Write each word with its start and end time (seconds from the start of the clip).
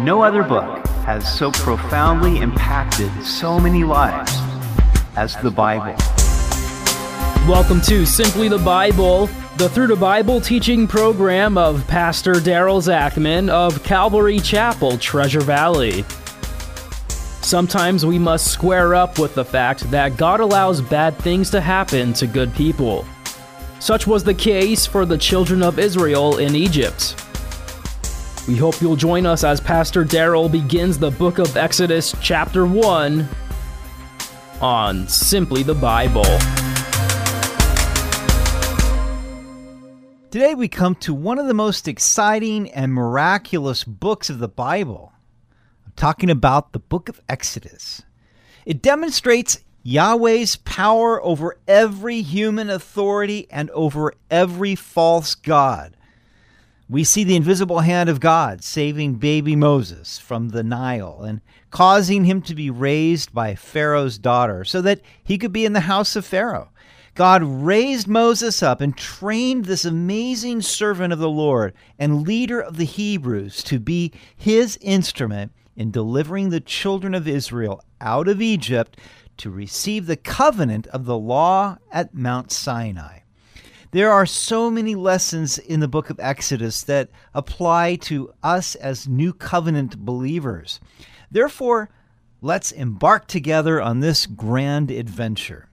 No 0.00 0.22
other 0.22 0.44
book 0.44 0.86
has 1.06 1.26
so 1.36 1.50
profoundly 1.50 2.38
impacted 2.38 3.10
so 3.24 3.58
many 3.58 3.82
lives 3.82 4.32
as 5.16 5.34
the 5.38 5.50
Bible. 5.50 5.96
Welcome 7.50 7.80
to 7.80 8.06
Simply 8.06 8.46
the 8.46 8.62
Bible, 8.64 9.26
the 9.56 9.68
Through 9.68 9.88
the 9.88 9.96
Bible 9.96 10.40
teaching 10.40 10.86
program 10.86 11.58
of 11.58 11.84
Pastor 11.88 12.34
Daryl 12.34 12.80
Zachman 12.80 13.48
of 13.48 13.82
Calvary 13.82 14.38
Chapel, 14.38 14.98
Treasure 14.98 15.40
Valley. 15.40 16.04
Sometimes 17.42 18.06
we 18.06 18.20
must 18.20 18.52
square 18.52 18.94
up 18.94 19.18
with 19.18 19.34
the 19.34 19.44
fact 19.44 19.90
that 19.90 20.16
God 20.16 20.38
allows 20.38 20.80
bad 20.80 21.18
things 21.18 21.50
to 21.50 21.60
happen 21.60 22.12
to 22.12 22.28
good 22.28 22.54
people. 22.54 23.04
Such 23.80 24.06
was 24.06 24.22
the 24.22 24.32
case 24.32 24.86
for 24.86 25.04
the 25.04 25.18
children 25.18 25.60
of 25.60 25.80
Israel 25.80 26.38
in 26.38 26.54
Egypt. 26.54 27.16
We 28.48 28.56
hope 28.56 28.80
you'll 28.80 28.96
join 28.96 29.26
us 29.26 29.44
as 29.44 29.60
Pastor 29.60 30.06
Daryl 30.06 30.50
begins 30.50 30.96
the 30.96 31.10
book 31.10 31.38
of 31.38 31.54
Exodus, 31.54 32.14
chapter 32.22 32.64
1, 32.64 33.28
on 34.62 35.06
Simply 35.06 35.62
the 35.62 35.74
Bible. 35.74 36.24
Today 40.30 40.54
we 40.54 40.66
come 40.66 40.94
to 40.94 41.12
one 41.12 41.38
of 41.38 41.46
the 41.46 41.52
most 41.52 41.86
exciting 41.86 42.70
and 42.70 42.90
miraculous 42.90 43.84
books 43.84 44.30
of 44.30 44.38
the 44.38 44.48
Bible. 44.48 45.12
I'm 45.84 45.92
talking 45.94 46.30
about 46.30 46.72
the 46.72 46.78
book 46.78 47.10
of 47.10 47.20
Exodus. 47.28 48.00
It 48.64 48.80
demonstrates 48.80 49.58
Yahweh's 49.82 50.56
power 50.56 51.22
over 51.22 51.58
every 51.68 52.22
human 52.22 52.70
authority 52.70 53.46
and 53.50 53.68
over 53.72 54.14
every 54.30 54.74
false 54.74 55.34
god. 55.34 55.97
We 56.90 57.04
see 57.04 57.22
the 57.22 57.36
invisible 57.36 57.80
hand 57.80 58.08
of 58.08 58.18
God 58.18 58.64
saving 58.64 59.16
baby 59.16 59.54
Moses 59.54 60.18
from 60.18 60.48
the 60.48 60.62
Nile 60.62 61.22
and 61.22 61.42
causing 61.70 62.24
him 62.24 62.40
to 62.42 62.54
be 62.54 62.70
raised 62.70 63.34
by 63.34 63.54
Pharaoh's 63.56 64.16
daughter 64.16 64.64
so 64.64 64.80
that 64.80 65.02
he 65.22 65.36
could 65.36 65.52
be 65.52 65.66
in 65.66 65.74
the 65.74 65.80
house 65.80 66.16
of 66.16 66.24
Pharaoh. 66.24 66.70
God 67.14 67.42
raised 67.42 68.08
Moses 68.08 68.62
up 68.62 68.80
and 68.80 68.96
trained 68.96 69.66
this 69.66 69.84
amazing 69.84 70.62
servant 70.62 71.12
of 71.12 71.18
the 71.18 71.28
Lord 71.28 71.74
and 71.98 72.26
leader 72.26 72.58
of 72.58 72.78
the 72.78 72.84
Hebrews 72.84 73.62
to 73.64 73.78
be 73.78 74.10
his 74.34 74.78
instrument 74.80 75.52
in 75.76 75.90
delivering 75.90 76.48
the 76.48 76.60
children 76.60 77.14
of 77.14 77.28
Israel 77.28 77.82
out 78.00 78.28
of 78.28 78.40
Egypt 78.40 78.98
to 79.36 79.50
receive 79.50 80.06
the 80.06 80.16
covenant 80.16 80.86
of 80.86 81.04
the 81.04 81.18
law 81.18 81.76
at 81.92 82.14
Mount 82.14 82.50
Sinai. 82.50 83.18
There 83.90 84.12
are 84.12 84.26
so 84.26 84.70
many 84.70 84.94
lessons 84.94 85.56
in 85.56 85.80
the 85.80 85.88
book 85.88 86.10
of 86.10 86.20
Exodus 86.20 86.82
that 86.82 87.08
apply 87.32 87.96
to 88.02 88.34
us 88.42 88.74
as 88.74 89.08
new 89.08 89.32
covenant 89.32 90.04
believers. 90.04 90.78
Therefore, 91.30 91.88
let's 92.42 92.70
embark 92.70 93.26
together 93.26 93.80
on 93.80 94.00
this 94.00 94.26
grand 94.26 94.90
adventure. 94.90 95.70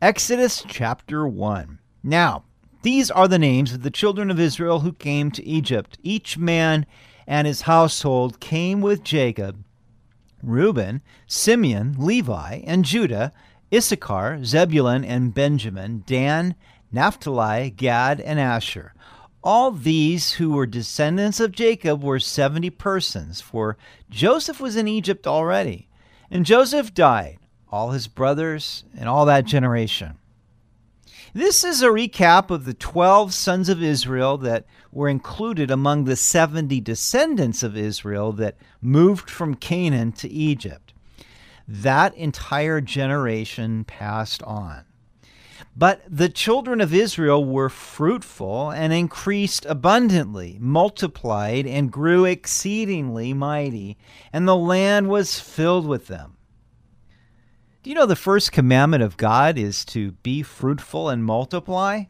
Exodus 0.00 0.64
chapter 0.66 1.24
1. 1.24 1.78
Now, 2.02 2.42
these 2.82 3.12
are 3.12 3.28
the 3.28 3.38
names 3.38 3.72
of 3.72 3.82
the 3.82 3.92
children 3.92 4.28
of 4.28 4.40
Israel 4.40 4.80
who 4.80 4.92
came 4.92 5.30
to 5.30 5.46
Egypt. 5.46 5.98
Each 6.02 6.36
man 6.36 6.84
and 7.28 7.46
his 7.46 7.62
household 7.62 8.40
came 8.40 8.80
with 8.80 9.04
Jacob 9.04 9.64
Reuben, 10.42 11.00
Simeon, 11.28 11.94
Levi, 11.96 12.62
and 12.66 12.84
Judah, 12.84 13.32
Issachar, 13.72 14.44
Zebulun, 14.44 15.04
and 15.04 15.32
Benjamin, 15.32 16.02
Dan, 16.04 16.56
Naphtali, 16.92 17.70
Gad, 17.70 18.20
and 18.20 18.38
Asher. 18.38 18.92
All 19.42 19.72
these 19.72 20.34
who 20.34 20.52
were 20.52 20.66
descendants 20.66 21.40
of 21.40 21.50
Jacob 21.52 22.02
were 22.02 22.20
70 22.20 22.70
persons, 22.70 23.40
for 23.40 23.76
Joseph 24.10 24.60
was 24.60 24.76
in 24.76 24.86
Egypt 24.86 25.26
already. 25.26 25.88
And 26.30 26.46
Joseph 26.46 26.94
died, 26.94 27.38
all 27.70 27.90
his 27.90 28.06
brothers, 28.06 28.84
and 28.96 29.08
all 29.08 29.24
that 29.24 29.46
generation. 29.46 30.18
This 31.34 31.64
is 31.64 31.82
a 31.82 31.86
recap 31.86 32.50
of 32.50 32.66
the 32.66 32.74
12 32.74 33.32
sons 33.32 33.70
of 33.70 33.82
Israel 33.82 34.36
that 34.38 34.66
were 34.92 35.08
included 35.08 35.70
among 35.70 36.04
the 36.04 36.14
70 36.14 36.78
descendants 36.82 37.62
of 37.62 37.76
Israel 37.76 38.32
that 38.32 38.58
moved 38.82 39.30
from 39.30 39.54
Canaan 39.54 40.12
to 40.12 40.28
Egypt. 40.28 40.92
That 41.66 42.14
entire 42.16 42.82
generation 42.82 43.84
passed 43.84 44.42
on. 44.42 44.84
But 45.76 46.02
the 46.08 46.28
children 46.28 46.80
of 46.80 46.92
Israel 46.92 47.44
were 47.44 47.68
fruitful 47.68 48.70
and 48.70 48.92
increased 48.92 49.64
abundantly, 49.66 50.58
multiplied 50.60 51.66
and 51.66 51.90
grew 51.90 52.24
exceedingly 52.24 53.32
mighty, 53.32 53.96
and 54.32 54.46
the 54.46 54.56
land 54.56 55.08
was 55.08 55.40
filled 55.40 55.86
with 55.86 56.08
them. 56.08 56.36
Do 57.82 57.90
you 57.90 57.96
know 57.96 58.06
the 58.06 58.14
first 58.14 58.52
commandment 58.52 59.02
of 59.02 59.16
God 59.16 59.58
is 59.58 59.84
to 59.86 60.12
be 60.12 60.42
fruitful 60.42 61.08
and 61.08 61.24
multiply? 61.24 62.04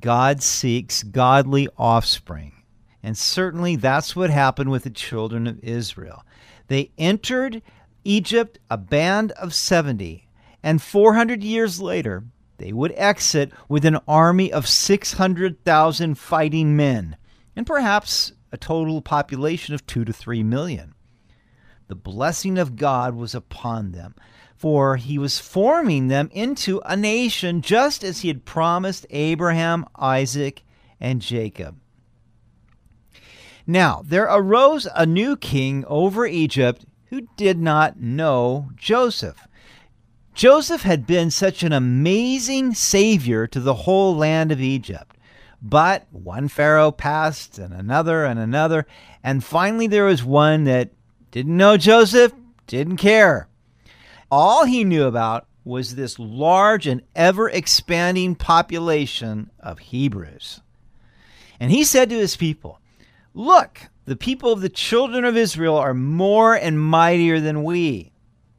God 0.00 0.42
seeks 0.42 1.02
godly 1.02 1.68
offspring. 1.76 2.52
And 3.02 3.16
certainly 3.16 3.76
that's 3.76 4.14
what 4.14 4.30
happened 4.30 4.70
with 4.70 4.84
the 4.84 4.90
children 4.90 5.46
of 5.46 5.58
Israel. 5.60 6.24
They 6.68 6.90
entered 6.98 7.62
Egypt 8.04 8.58
a 8.70 8.76
band 8.76 9.32
of 9.32 9.54
70, 9.54 10.28
and 10.62 10.82
400 10.82 11.42
years 11.42 11.80
later, 11.80 12.24
they 12.58 12.72
would 12.72 12.92
exit 12.96 13.52
with 13.68 13.84
an 13.84 13.98
army 14.08 14.52
of 14.52 14.68
600,000 14.68 16.14
fighting 16.16 16.76
men, 16.76 17.16
and 17.54 17.66
perhaps 17.66 18.32
a 18.52 18.56
total 18.56 19.02
population 19.02 19.74
of 19.74 19.86
2 19.86 20.04
to 20.04 20.12
3 20.12 20.42
million. 20.42 20.94
The 21.88 21.94
blessing 21.94 22.58
of 22.58 22.76
God 22.76 23.14
was 23.14 23.34
upon 23.34 23.92
them, 23.92 24.14
for 24.56 24.96
he 24.96 25.18
was 25.18 25.38
forming 25.38 26.08
them 26.08 26.30
into 26.32 26.80
a 26.84 26.96
nation 26.96 27.60
just 27.60 28.02
as 28.02 28.20
he 28.20 28.28
had 28.28 28.44
promised 28.44 29.06
Abraham, 29.10 29.86
Isaac, 29.96 30.64
and 30.98 31.20
Jacob. 31.20 31.78
Now, 33.66 34.02
there 34.04 34.24
arose 34.24 34.86
a 34.94 35.04
new 35.04 35.36
king 35.36 35.84
over 35.86 36.24
Egypt 36.26 36.86
who 37.06 37.28
did 37.36 37.58
not 37.58 38.00
know 38.00 38.70
Joseph. 38.76 39.46
Joseph 40.36 40.82
had 40.82 41.06
been 41.06 41.30
such 41.30 41.62
an 41.62 41.72
amazing 41.72 42.74
savior 42.74 43.46
to 43.46 43.58
the 43.58 43.72
whole 43.72 44.14
land 44.14 44.52
of 44.52 44.60
Egypt. 44.60 45.16
But 45.62 46.06
one 46.12 46.48
Pharaoh 46.48 46.92
passed, 46.92 47.58
and 47.58 47.72
another, 47.72 48.26
and 48.26 48.38
another, 48.38 48.86
and 49.24 49.42
finally 49.42 49.86
there 49.86 50.04
was 50.04 50.22
one 50.22 50.64
that 50.64 50.90
didn't 51.30 51.56
know 51.56 51.78
Joseph, 51.78 52.34
didn't 52.66 52.98
care. 52.98 53.48
All 54.30 54.66
he 54.66 54.84
knew 54.84 55.04
about 55.04 55.46
was 55.64 55.94
this 55.94 56.18
large 56.18 56.86
and 56.86 57.00
ever 57.14 57.48
expanding 57.48 58.34
population 58.34 59.50
of 59.58 59.78
Hebrews. 59.78 60.60
And 61.58 61.72
he 61.72 61.82
said 61.82 62.10
to 62.10 62.18
his 62.18 62.36
people, 62.36 62.78
Look, 63.32 63.88
the 64.04 64.16
people 64.16 64.52
of 64.52 64.60
the 64.60 64.68
children 64.68 65.24
of 65.24 65.34
Israel 65.34 65.76
are 65.76 65.94
more 65.94 66.54
and 66.54 66.78
mightier 66.78 67.40
than 67.40 67.64
we. 67.64 68.12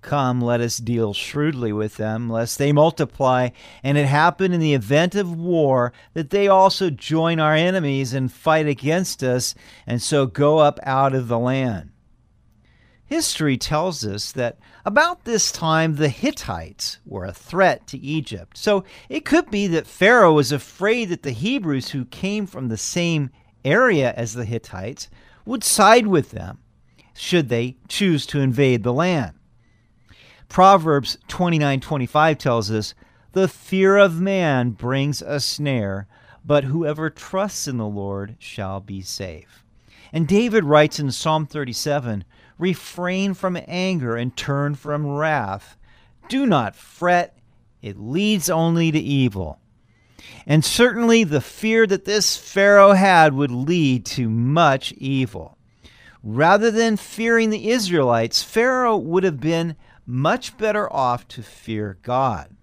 Come, 0.07 0.40
let 0.40 0.62
us 0.62 0.78
deal 0.78 1.13
shrewdly 1.13 1.73
with 1.73 1.97
them, 1.97 2.29
lest 2.29 2.57
they 2.57 2.72
multiply, 2.72 3.50
and 3.84 3.97
it 3.97 4.06
happen 4.06 4.53
in 4.53 4.62
the 4.62 4.73
event 4.73 5.16
of 5.16 5.38
war 5.38 5.91
that 6.13 6.29
they 6.29 6.47
also 6.47 6.90
join 6.90 7.41
our 7.41 7.53
enemies 7.53 8.13
and 8.13 8.31
fight 8.31 8.68
against 8.68 9.22
us, 9.22 9.53
and 9.85 10.01
so 10.01 10.25
go 10.25 10.59
up 10.59 10.79
out 10.84 11.13
of 11.13 11.28
the 11.28 11.38
land. 11.38 11.91
History 13.03 13.57
tells 13.57 14.06
us 14.06 14.31
that 14.31 14.57
about 14.85 15.25
this 15.25 15.51
time 15.51 15.97
the 15.97 16.07
Hittites 16.07 17.00
were 17.06 17.25
a 17.25 17.34
threat 17.34 17.85
to 17.88 17.97
Egypt. 17.97 18.57
So 18.57 18.85
it 19.09 19.25
could 19.25 19.51
be 19.51 19.68
that 19.68 19.88
Pharaoh 19.88 20.31
was 20.31 20.53
afraid 20.53 21.09
that 21.09 21.24
the 21.24 21.31
Hebrews 21.31 21.89
who 21.89 22.06
came 22.06 22.47
from 22.47 22.69
the 22.69 22.78
same 22.78 23.30
area 23.65 24.13
as 24.15 24.36
the 24.36 24.45
Hittites 24.45 25.10
would 25.45 25.65
side 25.65 26.07
with 26.07 26.31
them 26.31 26.60
should 27.13 27.50
they 27.50 27.75
choose 27.89 28.25
to 28.27 28.39
invade 28.39 28.83
the 28.83 28.94
land. 28.94 29.37
Proverbs 30.50 31.18
29:25 31.28 32.38
tells 32.38 32.72
us, 32.72 32.94
"The 33.34 33.48
fear 33.48 33.98
of 33.98 34.20
man 34.20 34.72
brings 34.72 35.22
a 35.22 35.40
snare, 35.40 36.08
but 36.44 36.64
whoever 36.64 37.10
trusts 37.10 37.68
in 37.68 37.78
the 37.78 37.86
Lord 37.86 38.36
shall 38.40 38.80
be 38.80 39.02
safe." 39.02 39.64
And 40.14 40.28
David 40.28 40.64
writes 40.64 41.00
in 41.00 41.12
Psalm 41.12 41.46
37, 41.46 42.24
"Refrain 42.58 43.34
from 43.34 43.58
anger 43.68 44.16
and 44.16 44.36
turn 44.36 44.76
from 44.76 45.06
wrath. 45.06 45.78
Do 46.30 46.46
not 46.46 46.76
fret, 46.76 47.38
it 47.82 48.00
leads 48.00 48.50
only 48.50 48.92
to 48.92 49.00
evil." 49.00 49.60
And 50.48 50.64
certainly 50.64 51.24
the 51.24 51.42
fear 51.42 51.86
that 51.88 52.06
this 52.06 52.38
Pharaoh 52.38 52.94
had 52.94 53.34
would 53.34 53.52
lead 53.52 54.06
to 54.08 54.30
much 54.30 54.94
evil. 54.94 55.58
Rather 56.24 56.72
than 56.72 56.98
fearing 56.98 57.50
the 57.50 57.70
Israelites, 57.70 58.42
Pharaoh 58.44 58.98
would 58.98 59.24
have 59.24 59.40
been 59.40 59.76
much 60.07 60.57
better 60.57 60.92
off 60.92 61.27
to 61.27 61.44
fear 61.44 62.00
God. 62.01 62.56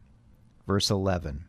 Verse 0.66 0.90
11 0.90 1.44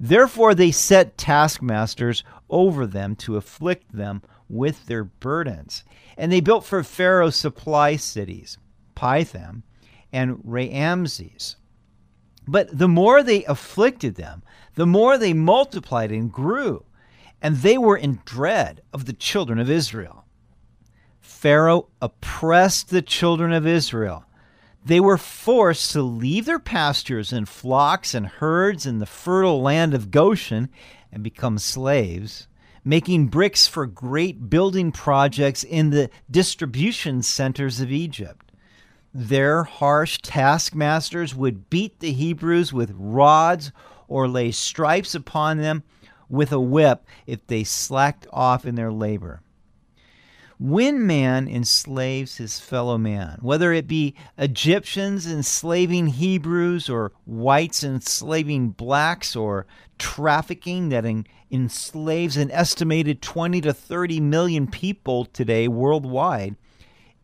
Therefore, 0.00 0.54
they 0.54 0.70
set 0.70 1.18
taskmasters 1.18 2.24
over 2.48 2.86
them 2.86 3.14
to 3.16 3.36
afflict 3.36 3.92
them 3.92 4.22
with 4.48 4.86
their 4.86 5.04
burdens. 5.04 5.84
And 6.16 6.32
they 6.32 6.40
built 6.40 6.64
for 6.64 6.82
Pharaoh 6.82 7.30
supply 7.30 7.96
cities, 7.96 8.58
Pithom 8.94 9.62
and 10.12 10.36
Raamses. 10.44 11.56
But 12.46 12.76
the 12.76 12.88
more 12.88 13.22
they 13.22 13.44
afflicted 13.44 14.14
them, 14.14 14.42
the 14.74 14.86
more 14.86 15.18
they 15.18 15.34
multiplied 15.34 16.10
and 16.10 16.32
grew, 16.32 16.84
and 17.42 17.56
they 17.56 17.76
were 17.76 17.96
in 17.96 18.20
dread 18.24 18.80
of 18.92 19.04
the 19.04 19.12
children 19.12 19.58
of 19.58 19.68
Israel. 19.68 20.24
Pharaoh 21.20 21.88
oppressed 22.00 22.88
the 22.88 23.02
children 23.02 23.52
of 23.52 23.66
Israel. 23.66 24.24
They 24.88 25.00
were 25.00 25.18
forced 25.18 25.92
to 25.92 26.00
leave 26.00 26.46
their 26.46 26.58
pastures 26.58 27.30
and 27.30 27.46
flocks 27.46 28.14
and 28.14 28.26
herds 28.26 28.86
in 28.86 29.00
the 29.00 29.04
fertile 29.04 29.60
land 29.60 29.92
of 29.92 30.10
Goshen 30.10 30.70
and 31.12 31.22
become 31.22 31.58
slaves, 31.58 32.48
making 32.86 33.26
bricks 33.26 33.66
for 33.66 33.84
great 33.86 34.48
building 34.48 34.90
projects 34.90 35.62
in 35.62 35.90
the 35.90 36.08
distribution 36.30 37.22
centers 37.22 37.82
of 37.82 37.92
Egypt. 37.92 38.50
Their 39.12 39.64
harsh 39.64 40.20
taskmasters 40.22 41.34
would 41.34 41.68
beat 41.68 42.00
the 42.00 42.12
Hebrews 42.12 42.72
with 42.72 42.94
rods 42.96 43.72
or 44.06 44.26
lay 44.26 44.50
stripes 44.52 45.14
upon 45.14 45.58
them 45.58 45.82
with 46.30 46.50
a 46.50 46.60
whip 46.60 47.04
if 47.26 47.46
they 47.46 47.62
slacked 47.62 48.26
off 48.32 48.64
in 48.64 48.74
their 48.74 48.90
labor. 48.90 49.42
When 50.60 51.06
man 51.06 51.46
enslaves 51.46 52.38
his 52.38 52.58
fellow 52.58 52.98
man, 52.98 53.38
whether 53.42 53.72
it 53.72 53.86
be 53.86 54.16
Egyptians 54.36 55.24
enslaving 55.24 56.08
Hebrews 56.08 56.90
or 56.90 57.12
whites 57.26 57.84
enslaving 57.84 58.70
blacks 58.70 59.36
or 59.36 59.66
trafficking 59.98 60.88
that 60.88 61.04
enslaves 61.48 62.36
an 62.36 62.50
estimated 62.50 63.22
20 63.22 63.60
to 63.60 63.72
30 63.72 64.18
million 64.18 64.66
people 64.66 65.26
today 65.26 65.68
worldwide, 65.68 66.56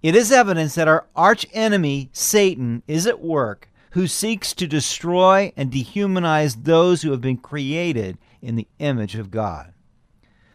it 0.01 0.15
is 0.15 0.31
evidence 0.31 0.77
that 0.77 0.87
our 0.87 1.05
arch 1.17 1.45
enemy, 1.53 2.11
Satan, 2.13 2.85
is 2.87 3.05
at 3.05 3.21
work, 3.21 3.69
who 3.91 4.07
seeks 4.07 4.53
to 4.53 4.69
destroy 4.69 5.53
and 5.57 5.73
dehumanize 5.73 6.63
those 6.63 7.03
who 7.03 7.11
have 7.11 7.21
been 7.21 7.39
created 7.39 8.17
in 8.41 8.55
the 8.55 8.69
image 8.79 9.17
of 9.17 9.33
God. 9.33 9.74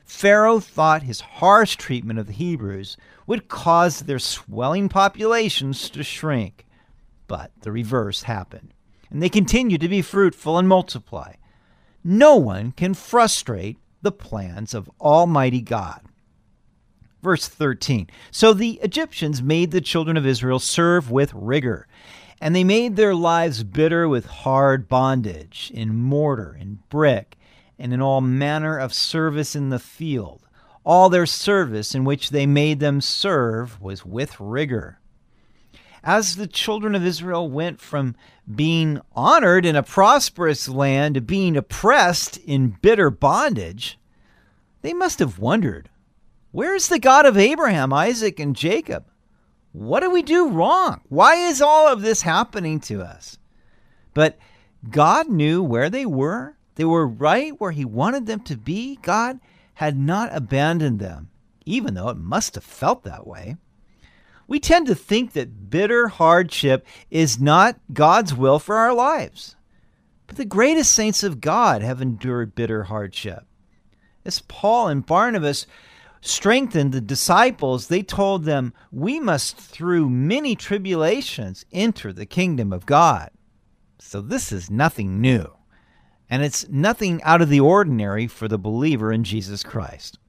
Pharaoh 0.10 0.60
thought 0.60 1.04
his 1.04 1.22
harsh 1.22 1.76
treatment 1.76 2.18
of 2.18 2.26
the 2.26 2.34
Hebrews 2.34 2.98
would 3.28 3.48
cause 3.48 4.00
their 4.00 4.18
swelling 4.18 4.90
populations 4.90 5.88
to 5.92 6.04
shrink. 6.04 6.66
But 7.28 7.52
the 7.62 7.72
reverse 7.72 8.24
happened, 8.24 8.74
and 9.12 9.22
they 9.22 9.30
continued 9.30 9.82
to 9.82 9.88
be 9.88 10.02
fruitful 10.02 10.58
and 10.58 10.68
multiply. 10.68 11.36
No 12.04 12.36
one 12.36 12.72
can 12.72 12.96
frustrate 12.96 13.78
the 14.02 14.12
plans 14.12 14.74
of 14.74 14.90
Almighty 15.00 15.62
God. 15.62 16.02
Verse 17.22 17.48
13 17.48 18.10
So 18.32 18.52
the 18.52 18.80
Egyptians 18.82 19.44
made 19.44 19.70
the 19.70 19.80
children 19.80 20.18
of 20.18 20.26
Israel 20.26 20.60
serve 20.60 21.12
with 21.12 21.32
rigor, 21.36 21.88
and 22.42 22.56
they 22.56 22.64
made 22.64 22.96
their 22.96 23.14
lives 23.14 23.64
bitter 23.64 24.10
with 24.10 24.26
hard 24.26 24.88
bondage, 24.88 25.72
in 25.74 25.96
mortar 25.96 26.58
and 26.60 26.90
brick, 26.90 27.38
and 27.80 27.94
in 27.94 28.02
all 28.02 28.22
manner 28.22 28.78
of 28.78 28.94
service 28.94 29.56
in 29.56 29.70
the 29.70 29.80
field. 29.80 30.46
All 30.84 31.10
their 31.10 31.26
service 31.26 31.96
in 31.96 32.04
which 32.04 32.30
they 32.30 32.46
made 32.46 32.80
them 32.80 33.02
serve 33.02 33.82
was 33.82 34.06
with 34.06 34.40
rigor. 34.40 35.00
As 36.04 36.36
the 36.36 36.48
children 36.48 36.96
of 36.96 37.06
Israel 37.06 37.50
went 37.50 37.80
from 37.80 38.16
being 38.54 39.02
honored 39.16 39.66
in 39.66 39.76
a 39.76 39.84
prosperous 39.84 40.68
land 40.68 41.16
to 41.16 41.22
being 41.22 41.58
oppressed 41.58 42.38
in 42.38 42.78
bitter 42.82 43.10
bondage, 43.10 43.98
they 44.82 44.94
must 44.94 45.20
have 45.20 45.40
wondered 45.40 45.90
Where's 46.52 46.88
the 46.88 47.00
God 47.00 47.26
of 47.26 47.38
Abraham, 47.38 47.94
Isaac, 47.94 48.40
and 48.40 48.56
Jacob? 48.56 49.06
What 49.72 50.00
do 50.00 50.10
we 50.10 50.24
do 50.24 50.50
wrong? 50.50 51.02
Why 51.10 51.36
is 51.36 51.62
all 51.62 51.88
of 51.88 52.02
this 52.02 52.24
happening 52.24 52.80
to 52.82 53.04
us? 53.04 53.38
But 54.16 54.40
God 54.90 55.30
knew 55.30 55.62
where 55.62 55.92
they 55.92 56.08
were. 56.08 56.56
They 56.76 56.86
were 56.86 57.08
right 57.08 57.60
where 57.60 57.72
He 57.72 57.86
wanted 57.86 58.26
them 58.26 58.42
to 58.42 58.58
be. 58.58 58.98
God 59.02 59.40
had 59.76 59.98
not 59.98 60.36
abandoned 60.36 61.00
them, 61.00 61.30
even 61.66 61.94
though 61.94 62.10
it 62.10 62.18
must 62.18 62.56
have 62.56 62.64
felt 62.64 63.04
that 63.04 63.28
way. 63.28 63.58
We 64.48 64.60
tend 64.60 64.88
to 64.88 64.96
think 64.96 65.34
that 65.34 65.70
bitter 65.70 66.08
hardship 66.08 66.86
is 67.12 67.40
not 67.40 67.80
God's 67.94 68.34
will 68.34 68.58
for 68.58 68.78
our 68.78 68.94
lives. 68.94 69.56
But 70.26 70.38
the 70.38 70.46
greatest 70.46 70.92
saints 70.92 71.24
of 71.24 71.40
God 71.40 71.82
have 71.82 72.02
endured 72.02 72.56
bitter 72.56 72.84
hardship. 72.86 73.46
As 74.26 74.42
Paul 74.42 74.88
and 74.88 75.06
Barnabas 75.06 75.66
strengthened 76.22 76.92
the 76.92 77.02
disciples, 77.02 77.88
they 77.88 78.04
told 78.04 78.44
them, 78.44 78.74
We 78.92 79.20
must, 79.20 79.56
through 79.56 80.10
many 80.10 80.56
tribulations, 80.56 81.66
enter 81.72 82.12
the 82.12 82.26
kingdom 82.26 82.74
of 82.74 82.86
God. 82.86 83.30
So 84.00 84.22
this 84.22 84.52
is 84.52 84.70
nothing 84.70 85.22
new, 85.22 85.52
and 86.30 86.44
it's 86.44 86.68
nothing 86.70 87.22
out 87.24 87.42
of 87.42 87.50
the 87.50 87.60
ordinary 87.60 88.28
for 88.28 88.48
the 88.48 88.58
believer 88.58 89.12
in 89.12 89.24
Jesus 89.24 89.64
Christ. 89.64 90.20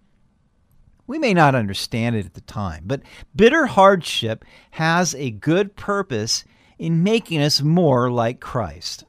We 1.06 1.18
may 1.18 1.34
not 1.34 1.54
understand 1.54 2.16
it 2.16 2.26
at 2.26 2.34
the 2.34 2.40
time, 2.40 2.84
but 2.86 3.02
bitter 3.34 3.66
hardship 3.66 4.44
has 4.72 5.14
a 5.14 5.30
good 5.30 5.74
purpose 5.76 6.44
in 6.78 7.02
making 7.02 7.42
us 7.42 7.60
more 7.60 8.10
like 8.10 8.40
Christ. 8.40 9.04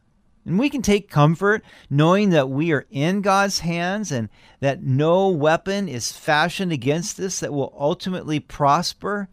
And 0.45 0.57
we 0.57 0.69
can 0.69 0.81
take 0.81 1.09
comfort 1.09 1.63
knowing 1.89 2.31
that 2.31 2.49
we 2.49 2.71
are 2.71 2.87
in 2.89 3.21
God's 3.21 3.59
hands 3.59 4.11
and 4.11 4.29
that 4.59 4.81
no 4.81 5.29
weapon 5.29 5.87
is 5.87 6.11
fashioned 6.11 6.71
against 6.71 7.19
us 7.19 7.39
that 7.39 7.53
will 7.53 7.75
ultimately 7.77 8.39
prosper. 8.39 9.29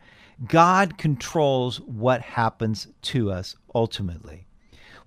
God 0.47 0.99
controls 0.99 1.81
what 1.81 2.21
happens 2.21 2.89
to 3.03 3.31
us 3.31 3.57
ultimately. 3.75 4.48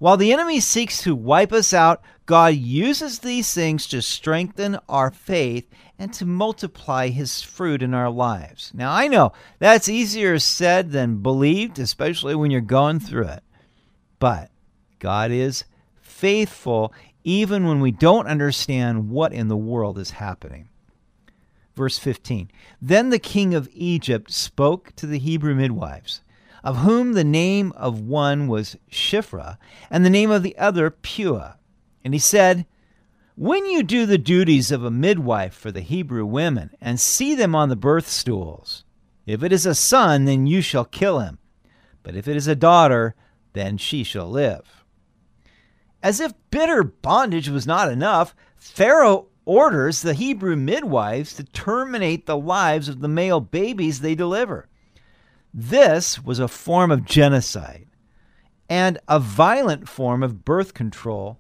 While 0.02 0.18
the 0.18 0.34
enemy 0.34 0.60
seeks 0.60 1.04
to 1.04 1.14
wipe 1.14 1.54
us 1.54 1.76
out, 1.76 2.02
God 2.26 2.56
uses 2.56 3.20
these 3.20 3.54
things 3.54 3.86
to 3.90 4.02
strengthen 4.02 4.80
our 4.90 5.12
faith 5.12 5.70
and 6.00 6.12
to 6.16 6.26
multiply 6.26 7.10
his 7.10 7.44
fruit 7.44 7.84
in 7.84 7.94
our 7.94 8.10
lives. 8.10 8.72
Now, 8.74 8.92
I 8.92 9.08
know 9.08 9.32
that's 9.60 9.88
easier 9.88 10.40
said 10.40 10.90
than 10.90 11.22
believed, 11.22 11.78
especially 11.78 12.34
when 12.34 12.50
you're 12.50 12.62
going 12.62 13.00
through 13.00 13.28
it. 13.28 13.44
But 14.18 14.50
God 14.98 15.30
is 15.30 15.66
faithful 16.02 16.92
even 17.24 17.68
when 17.68 17.80
we 17.80 17.92
don't 17.92 18.26
understand 18.26 19.12
what 19.12 19.34
in 19.34 19.50
the 19.50 19.56
world 19.56 20.00
is 20.00 20.10
happening. 20.10 20.70
Verse 21.76 22.00
15 22.00 22.50
Then 22.82 23.12
the 23.12 23.20
king 23.20 23.54
of 23.54 23.70
Egypt 23.72 24.32
spoke 24.32 24.96
to 24.96 25.06
the 25.06 25.20
Hebrew 25.20 25.54
midwives, 25.54 26.24
of 26.64 26.78
whom 26.78 27.14
the 27.14 27.24
name 27.24 27.72
of 27.76 28.00
one 28.00 28.48
was 28.48 28.78
Shiphrah, 28.90 29.58
and 29.90 30.06
the 30.06 30.10
name 30.10 30.32
of 30.32 30.44
the 30.44 30.58
other 30.58 30.90
Puah. 30.90 31.56
And 32.04 32.14
he 32.14 32.20
said, 32.20 32.66
When 33.36 33.66
you 33.66 33.84
do 33.84 34.06
the 34.06 34.18
duties 34.18 34.72
of 34.72 34.84
a 34.84 34.92
midwife 34.92 35.54
for 35.54 35.72
the 35.72 35.82
Hebrew 35.82 36.26
women, 36.26 36.72
and 36.80 37.00
see 37.00 37.36
them 37.36 37.56
on 37.56 37.70
the 37.70 37.76
birth 37.76 38.08
stools, 38.08 38.84
if 39.26 39.44
it 39.44 39.52
is 39.52 39.66
a 39.66 39.76
son, 39.76 40.26
then 40.26 40.48
you 40.48 40.62
shall 40.62 40.86
kill 40.86 41.20
him. 41.20 41.38
But 42.04 42.16
if 42.16 42.28
it 42.28 42.36
is 42.36 42.48
a 42.48 42.56
daughter, 42.56 43.16
then 43.54 43.78
she 43.78 44.04
shall 44.04 44.30
live. 44.30 44.84
As 46.04 46.20
if 46.20 46.34
bitter 46.50 46.84
bondage 46.84 47.50
was 47.50 47.68
not 47.68 47.92
enough, 47.92 48.36
Pharaoh 48.56 49.28
orders 49.46 50.02
the 50.02 50.14
Hebrew 50.14 50.56
midwives 50.56 51.36
to 51.36 51.44
terminate 51.44 52.26
the 52.26 52.38
lives 52.38 52.88
of 52.88 53.02
the 53.02 53.08
male 53.08 53.40
babies 53.40 54.00
they 54.00 54.16
deliver. 54.16 54.68
This 55.54 56.24
was 56.24 56.40
a 56.40 56.48
form 56.48 56.92
of 56.92 57.06
genocide 57.06 57.88
and 58.70 59.00
a 59.08 59.20
violent 59.20 59.90
form 59.90 60.24
of 60.24 60.46
birth 60.46 60.74
control, 60.74 61.40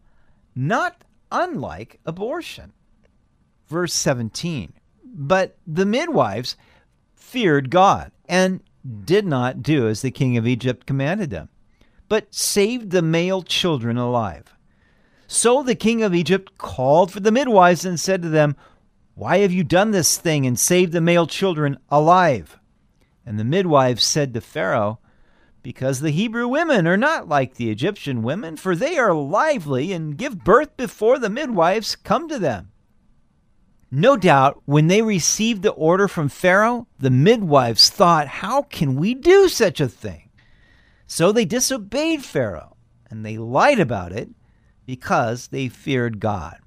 not 0.55 1.03
unlike 1.31 1.99
abortion. 2.05 2.73
Verse 3.67 3.93
17 3.93 4.73
But 5.03 5.57
the 5.65 5.85
midwives 5.85 6.57
feared 7.15 7.69
God 7.69 8.11
and 8.27 8.61
did 9.05 9.25
not 9.25 9.63
do 9.63 9.87
as 9.87 10.01
the 10.01 10.11
king 10.11 10.37
of 10.37 10.47
Egypt 10.47 10.85
commanded 10.85 11.29
them 11.29 11.49
but 12.11 12.35
saved 12.35 12.91
the 12.91 13.01
male 13.01 13.41
children 13.41 13.97
alive. 13.97 14.53
So 15.27 15.63
the 15.63 15.75
king 15.75 16.03
of 16.03 16.13
Egypt 16.13 16.57
called 16.57 17.09
for 17.09 17.21
the 17.21 17.31
midwives 17.31 17.85
and 17.85 17.97
said 17.97 18.21
to 18.21 18.27
them, 18.27 18.57
Why 19.15 19.37
have 19.37 19.53
you 19.53 19.63
done 19.63 19.91
this 19.91 20.17
thing 20.17 20.45
and 20.45 20.59
saved 20.59 20.91
the 20.91 20.99
male 20.99 21.25
children 21.25 21.77
alive? 21.87 22.59
And 23.25 23.39
the 23.39 23.43
midwives 23.43 24.03
said 24.03 24.33
to 24.33 24.41
Pharaoh, 24.41 24.99
Because 25.61 25.99
the 25.99 26.11
Hebrew 26.11 26.47
women 26.47 26.87
are 26.87 26.97
not 26.97 27.29
like 27.29 27.55
the 27.55 27.69
Egyptian 27.69 28.23
women, 28.23 28.57
for 28.57 28.75
they 28.75 28.97
are 28.97 29.13
lively 29.13 29.91
and 29.91 30.17
give 30.17 30.43
birth 30.43 30.75
before 30.77 31.19
the 31.19 31.29
midwives 31.29 31.95
come 31.95 32.27
to 32.29 32.39
them. 32.39 32.71
No 33.91 34.15
doubt, 34.15 34.61
when 34.63 34.87
they 34.87 35.01
received 35.01 35.63
the 35.63 35.71
order 35.71 36.07
from 36.07 36.29
Pharaoh, 36.29 36.87
the 36.97 37.09
midwives 37.09 37.89
thought, 37.89 38.27
How 38.27 38.61
can 38.61 38.95
we 38.95 39.13
do 39.13 39.49
such 39.49 39.81
a 39.81 39.89
thing? 39.89 40.29
So 41.07 41.33
they 41.33 41.43
disobeyed 41.43 42.23
Pharaoh, 42.23 42.77
and 43.09 43.25
they 43.25 43.37
lied 43.37 43.81
about 43.81 44.13
it 44.13 44.29
because 44.85 45.47
they 45.47 45.67
feared 45.67 46.21
God. 46.21 46.60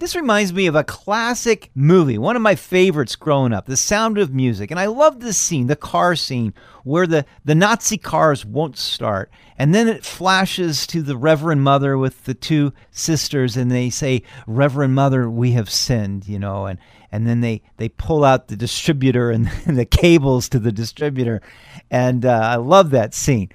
This 0.00 0.16
reminds 0.16 0.54
me 0.54 0.66
of 0.66 0.74
a 0.74 0.82
classic 0.82 1.70
movie, 1.74 2.16
one 2.16 2.34
of 2.34 2.40
my 2.40 2.54
favorites 2.54 3.16
growing 3.16 3.52
up, 3.52 3.66
The 3.66 3.76
Sound 3.76 4.16
of 4.16 4.32
Music. 4.32 4.70
And 4.70 4.80
I 4.80 4.86
love 4.86 5.20
this 5.20 5.36
scene, 5.36 5.66
the 5.66 5.76
car 5.76 6.16
scene, 6.16 6.54
where 6.84 7.06
the, 7.06 7.26
the 7.44 7.54
Nazi 7.54 7.98
cars 7.98 8.46
won't 8.46 8.78
start. 8.78 9.30
And 9.58 9.74
then 9.74 9.88
it 9.88 10.06
flashes 10.06 10.86
to 10.86 11.02
the 11.02 11.18
Reverend 11.18 11.62
Mother 11.64 11.98
with 11.98 12.24
the 12.24 12.32
two 12.32 12.72
sisters, 12.90 13.58
and 13.58 13.70
they 13.70 13.90
say, 13.90 14.22
Reverend 14.46 14.94
Mother, 14.94 15.28
we 15.28 15.52
have 15.52 15.68
sinned, 15.68 16.26
you 16.26 16.38
know, 16.38 16.64
and, 16.64 16.78
and 17.12 17.26
then 17.26 17.42
they, 17.42 17.60
they 17.76 17.90
pull 17.90 18.24
out 18.24 18.48
the 18.48 18.56
distributor 18.56 19.30
and, 19.30 19.48
the 19.66 19.84
cables 19.84 20.48
to 20.48 20.58
the 20.58 20.72
distributor. 20.72 21.42
And 21.90 22.24
uh, 22.24 22.40
I 22.42 22.56
love 22.56 22.88
that 22.92 23.12
scene 23.12 23.50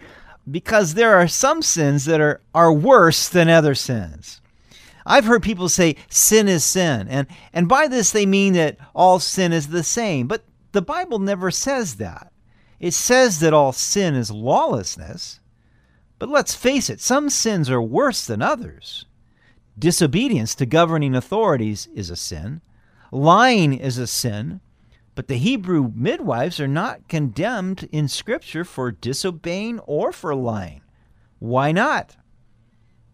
because 0.52 0.94
there 0.94 1.16
are 1.16 1.28
some 1.28 1.64
sins 1.64 2.06
that 2.06 2.22
are, 2.22 2.40
are 2.54 2.72
worse 2.72 3.30
than 3.30 3.50
other 3.50 3.74
sins. 3.74 4.42
I've 5.06 5.26
heard 5.26 5.44
people 5.44 5.70
say 5.70 5.96
sin 6.10 6.48
is 6.48 6.64
sin, 6.64 7.08
and, 7.08 7.28
and 7.54 7.68
by 7.68 7.88
this 7.88 8.12
they 8.12 8.26
mean 8.26 8.54
that 8.54 8.78
all 8.96 9.20
sin 9.20 9.54
is 9.54 9.68
the 9.68 9.84
same, 9.84 10.28
but 10.28 10.44
the 10.72 10.82
Bible 10.82 11.20
never 11.20 11.52
says 11.52 11.96
that. 11.96 12.32
It 12.80 12.94
says 12.94 13.40
that 13.40 13.54
all 13.54 13.72
sin 13.72 14.16
is 14.16 14.32
lawlessness, 14.32 15.40
but 16.18 16.30
let's 16.30 16.56
face 16.56 16.90
it, 16.90 17.00
some 17.02 17.30
sins 17.30 17.70
are 17.70 17.82
worse 17.82 18.26
than 18.26 18.42
others. 18.42 19.06
Disobedience 19.78 20.56
to 20.56 20.66
governing 20.66 21.16
authorities 21.16 21.88
is 21.94 22.10
a 22.10 22.16
sin, 22.16 22.62
lying 23.12 23.74
is 23.74 23.98
a 23.98 24.08
sin, 24.08 24.62
but 25.14 25.28
the 25.28 25.38
Hebrew 25.38 25.92
midwives 25.96 26.60
are 26.60 26.68
not 26.68 27.08
condemned 27.08 27.88
in 27.92 28.08
Scripture 28.08 28.66
for 28.66 28.92
disobeying 28.92 29.80
or 29.80 30.12
for 30.12 30.36
lying. 30.36 30.82
Why 31.40 31.72
not? 31.72 32.18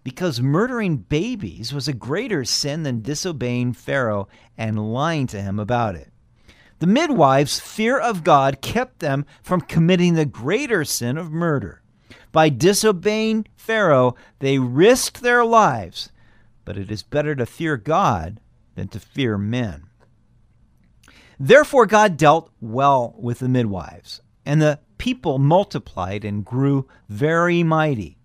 Because 0.03 0.41
murdering 0.41 0.98
babies 0.98 1.74
was 1.74 1.88
a 1.88 1.93
greater 1.93 2.43
sin 2.43 2.84
than 2.84 3.01
disobeying 3.01 3.74
Pharaoh 3.74 4.27
and 4.58 4.93
lying 4.93 5.27
to 5.27 5.41
him 5.41 5.60
about 5.60 5.96
it. 5.96 6.12
The 6.79 6.88
midwives' 6.88 7.60
fear 7.60 8.00
of 8.00 8.24
God 8.24 8.62
kept 8.62 9.00
them 9.00 9.25
from 9.43 9.62
committing 9.62 10.15
the 10.15 10.25
greater 10.25 10.84
sin 10.84 11.17
of 11.17 11.31
murder. 11.31 11.84
By 12.31 12.50
disobeying 12.50 13.46
Pharaoh, 13.55 14.15
they 14.39 14.58
risked 14.58 15.22
their 15.22 15.46
lives, 15.46 16.12
but 16.65 16.77
it 16.77 16.89
is 16.89 17.03
better 17.03 17.36
to 17.36 17.46
fear 17.46 17.77
God 17.77 18.39
than 18.75 18.88
to 18.89 19.00
fear 19.00 19.38
men. 19.38 19.84
Therefore, 21.39 21.86
God 21.86 22.17
dealt 22.17 22.51
well 22.60 23.15
with 23.17 23.39
the 23.39 23.50
midwives, 23.50 24.22
and 24.46 24.62
the 24.62 24.79
people 24.98 25.39
multiplied 25.39 26.24
and 26.24 26.46
grew 26.46 26.88
very 27.10 27.63
mighty. 27.63 28.17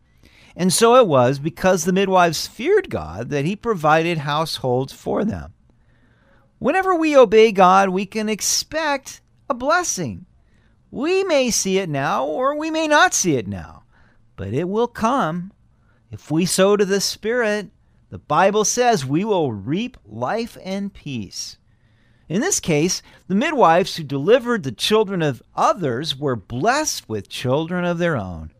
And 0.56 0.72
so 0.72 0.96
it 0.96 1.06
was 1.06 1.38
because 1.38 1.84
the 1.84 1.92
midwives 1.92 2.46
feared 2.46 2.88
God 2.88 3.28
that 3.28 3.44
he 3.44 3.54
provided 3.54 4.18
households 4.18 4.92
for 4.92 5.22
them. 5.22 5.52
Whenever 6.58 6.94
we 6.94 7.14
obey 7.14 7.52
God, 7.52 7.90
we 7.90 8.06
can 8.06 8.30
expect 8.30 9.20
a 9.50 9.54
blessing. 9.54 10.24
We 10.90 11.22
may 11.24 11.50
see 11.50 11.76
it 11.76 11.90
now 11.90 12.24
or 12.24 12.56
we 12.56 12.70
may 12.70 12.88
not 12.88 13.12
see 13.12 13.36
it 13.36 13.46
now, 13.46 13.84
but 14.34 14.54
it 14.54 14.66
will 14.66 14.88
come. 14.88 15.52
If 16.10 16.30
we 16.30 16.46
sow 16.46 16.76
to 16.76 16.86
the 16.86 17.02
Spirit, 17.02 17.68
the 18.08 18.18
Bible 18.18 18.64
says 18.64 19.04
we 19.04 19.24
will 19.24 19.52
reap 19.52 19.98
life 20.06 20.56
and 20.64 20.94
peace. 20.94 21.58
In 22.28 22.40
this 22.40 22.60
case, 22.60 23.02
the 23.28 23.34
midwives 23.34 23.96
who 23.96 24.04
delivered 24.04 24.62
the 24.62 24.72
children 24.72 25.20
of 25.20 25.42
others 25.54 26.16
were 26.16 26.34
blessed 26.34 27.08
with 27.08 27.28
children 27.28 27.84
of 27.84 27.98
their 27.98 28.16
own. 28.16 28.52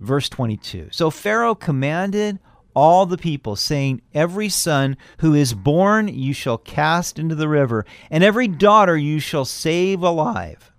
Verse 0.00 0.28
22. 0.28 0.88
So 0.90 1.10
Pharaoh 1.10 1.54
commanded 1.54 2.38
all 2.74 3.06
the 3.06 3.18
people, 3.18 3.56
saying, 3.56 4.02
Every 4.12 4.48
son 4.48 4.96
who 5.18 5.34
is 5.34 5.54
born 5.54 6.08
you 6.08 6.32
shall 6.32 6.58
cast 6.58 7.18
into 7.18 7.34
the 7.34 7.48
river, 7.48 7.86
and 8.10 8.24
every 8.24 8.48
daughter 8.48 8.96
you 8.96 9.20
shall 9.20 9.44
save 9.44 10.02
alive. 10.02 10.72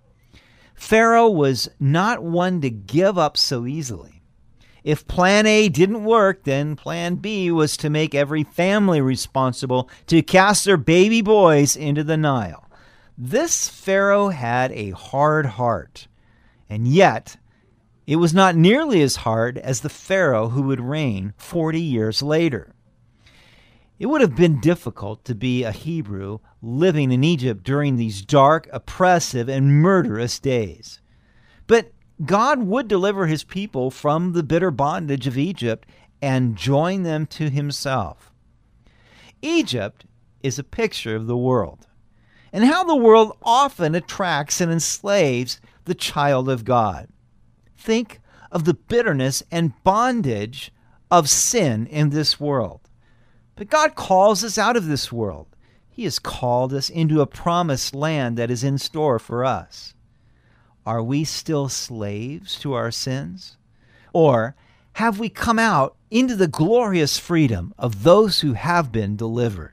Pharaoh 0.74 1.30
was 1.30 1.70
not 1.80 2.22
one 2.22 2.60
to 2.60 2.70
give 2.70 3.16
up 3.16 3.36
so 3.36 3.66
easily. 3.66 4.22
If 4.84 5.08
plan 5.08 5.46
A 5.46 5.68
didn't 5.68 6.04
work, 6.04 6.44
then 6.44 6.76
plan 6.76 7.16
B 7.16 7.50
was 7.50 7.76
to 7.78 7.90
make 7.90 8.14
every 8.14 8.44
family 8.44 9.00
responsible 9.00 9.90
to 10.06 10.22
cast 10.22 10.64
their 10.64 10.76
baby 10.76 11.22
boys 11.22 11.74
into 11.74 12.04
the 12.04 12.16
Nile. 12.16 12.64
This 13.18 13.68
Pharaoh 13.68 14.28
had 14.28 14.70
a 14.72 14.90
hard 14.90 15.46
heart, 15.46 16.06
and 16.68 16.86
yet 16.86 17.36
it 18.06 18.16
was 18.16 18.32
not 18.32 18.54
nearly 18.54 19.02
as 19.02 19.16
hard 19.16 19.58
as 19.58 19.80
the 19.80 19.88
Pharaoh 19.88 20.50
who 20.50 20.62
would 20.62 20.80
reign 20.80 21.34
40 21.36 21.80
years 21.80 22.22
later. 22.22 22.72
It 23.98 24.06
would 24.06 24.20
have 24.20 24.36
been 24.36 24.60
difficult 24.60 25.24
to 25.24 25.34
be 25.34 25.64
a 25.64 25.72
Hebrew 25.72 26.38
living 26.62 27.10
in 27.10 27.24
Egypt 27.24 27.64
during 27.64 27.96
these 27.96 28.22
dark, 28.22 28.68
oppressive, 28.72 29.48
and 29.48 29.82
murderous 29.82 30.38
days. 30.38 31.00
But 31.66 31.92
God 32.24 32.60
would 32.60 32.86
deliver 32.86 33.26
his 33.26 33.42
people 33.42 33.90
from 33.90 34.32
the 34.32 34.42
bitter 34.42 34.70
bondage 34.70 35.26
of 35.26 35.36
Egypt 35.36 35.88
and 36.22 36.56
join 36.56 37.02
them 37.02 37.26
to 37.26 37.50
himself. 37.50 38.30
Egypt 39.42 40.06
is 40.42 40.58
a 40.58 40.64
picture 40.64 41.16
of 41.16 41.26
the 41.26 41.36
world 41.36 41.86
and 42.52 42.64
how 42.64 42.84
the 42.84 42.96
world 42.96 43.36
often 43.42 43.94
attracts 43.94 44.60
and 44.60 44.70
enslaves 44.70 45.60
the 45.84 45.94
child 45.94 46.48
of 46.48 46.64
God 46.64 47.08
think 47.76 48.20
of 48.50 48.64
the 48.64 48.74
bitterness 48.74 49.42
and 49.50 49.72
bondage 49.84 50.72
of 51.10 51.28
sin 51.28 51.86
in 51.86 52.10
this 52.10 52.40
world. 52.40 52.80
But 53.54 53.70
God 53.70 53.94
calls 53.94 54.44
us 54.44 54.58
out 54.58 54.76
of 54.76 54.86
this 54.86 55.10
world. 55.12 55.46
He 55.88 56.04
has 56.04 56.18
called 56.18 56.74
us 56.74 56.90
into 56.90 57.20
a 57.20 57.26
promised 57.26 57.94
land 57.94 58.36
that 58.36 58.50
is 58.50 58.62
in 58.62 58.78
store 58.78 59.18
for 59.18 59.44
us. 59.44 59.94
Are 60.84 61.02
we 61.02 61.24
still 61.24 61.68
slaves 61.68 62.58
to 62.60 62.74
our 62.74 62.90
sins? 62.90 63.56
Or 64.12 64.54
have 64.94 65.18
we 65.18 65.28
come 65.28 65.58
out 65.58 65.96
into 66.10 66.36
the 66.36 66.48
glorious 66.48 67.18
freedom 67.18 67.74
of 67.78 68.02
those 68.02 68.40
who 68.40 68.52
have 68.52 68.92
been 68.92 69.16
delivered? 69.16 69.72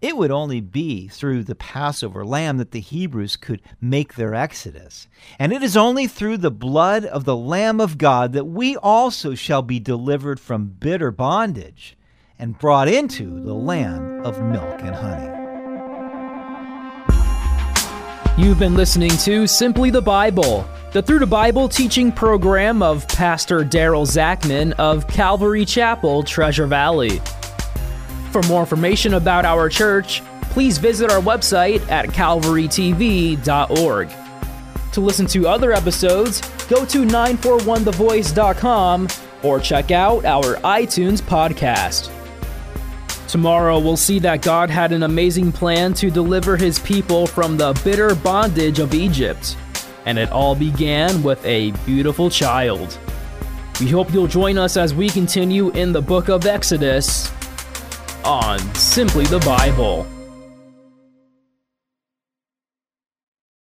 It 0.00 0.16
would 0.16 0.30
only 0.30 0.62
be 0.62 1.08
through 1.08 1.44
the 1.44 1.54
Passover 1.54 2.24
lamb 2.24 2.56
that 2.56 2.70
the 2.70 2.80
Hebrews 2.80 3.36
could 3.36 3.60
make 3.82 4.14
their 4.14 4.34
exodus. 4.34 5.08
And 5.38 5.52
it 5.52 5.62
is 5.62 5.76
only 5.76 6.06
through 6.06 6.38
the 6.38 6.50
blood 6.50 7.04
of 7.04 7.24
the 7.24 7.36
Lamb 7.36 7.82
of 7.82 7.98
God 7.98 8.32
that 8.32 8.46
we 8.46 8.76
also 8.78 9.34
shall 9.34 9.60
be 9.60 9.78
delivered 9.78 10.40
from 10.40 10.68
bitter 10.80 11.10
bondage 11.10 11.98
and 12.38 12.58
brought 12.58 12.88
into 12.88 13.42
the 13.42 13.52
land 13.52 14.24
of 14.24 14.42
milk 14.42 14.80
and 14.80 14.94
honey. 14.94 15.36
You've 18.42 18.58
been 18.58 18.76
listening 18.76 19.10
to 19.18 19.46
Simply 19.46 19.90
the 19.90 20.00
Bible, 20.00 20.66
the 20.92 21.02
Through 21.02 21.18
the 21.18 21.26
Bible 21.26 21.68
teaching 21.68 22.10
program 22.10 22.82
of 22.82 23.06
Pastor 23.08 23.66
Daryl 23.66 24.06
Zachman 24.06 24.72
of 24.78 25.06
Calvary 25.08 25.66
Chapel, 25.66 26.22
Treasure 26.22 26.66
Valley. 26.66 27.20
For 28.30 28.42
more 28.42 28.60
information 28.60 29.14
about 29.14 29.44
our 29.44 29.68
church, 29.68 30.22
please 30.42 30.78
visit 30.78 31.10
our 31.10 31.20
website 31.20 31.80
at 31.90 32.10
calvarytv.org. 32.10 34.10
To 34.92 35.00
listen 35.00 35.26
to 35.26 35.48
other 35.48 35.72
episodes, 35.72 36.40
go 36.68 36.84
to 36.84 37.04
941thevoice.com 37.04 39.08
or 39.42 39.58
check 39.60 39.90
out 39.90 40.24
our 40.24 40.54
iTunes 40.56 41.20
podcast. 41.20 42.10
Tomorrow, 43.28 43.78
we'll 43.78 43.96
see 43.96 44.18
that 44.20 44.42
God 44.42 44.70
had 44.70 44.92
an 44.92 45.02
amazing 45.04 45.52
plan 45.52 45.94
to 45.94 46.10
deliver 46.10 46.56
his 46.56 46.78
people 46.80 47.26
from 47.26 47.56
the 47.56 47.80
bitter 47.84 48.14
bondage 48.16 48.80
of 48.80 48.92
Egypt. 48.92 49.56
And 50.04 50.18
it 50.18 50.30
all 50.30 50.56
began 50.56 51.22
with 51.22 51.42
a 51.44 51.70
beautiful 51.86 52.28
child. 52.28 52.98
We 53.80 53.88
hope 53.88 54.12
you'll 54.12 54.26
join 54.26 54.58
us 54.58 54.76
as 54.76 54.94
we 54.94 55.08
continue 55.08 55.70
in 55.70 55.92
the 55.92 56.02
book 56.02 56.28
of 56.28 56.44
Exodus 56.46 57.30
on 58.24 58.58
Simply 58.74 59.24
the 59.24 59.38
Bible. 59.40 60.19